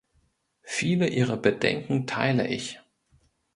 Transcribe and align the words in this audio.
Viele 0.63 1.09
Ihrer 1.09 1.37
Bedenken 1.37 2.07
teile 2.07 2.47
ich. 2.47 2.79